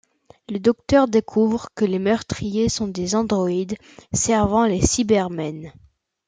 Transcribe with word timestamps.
Le 0.49 0.57
Docteur 0.57 1.07
découvre 1.07 1.67
que 1.75 1.85
les 1.85 1.99
meurtriers 1.99 2.69
sont 2.69 2.87
des 2.87 3.13
androïdes 3.13 3.77
servant 4.13 4.65
les 4.65 4.81
Cybermen. 4.81 5.71